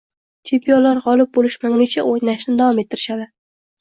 Chempionlar 0.51 1.01
g’olib 1.03 1.29
bo’lishmagunicha 1.39 2.07
o’ynashni 2.15 2.57
davom 2.63 2.85
ettirishadi 2.85 3.29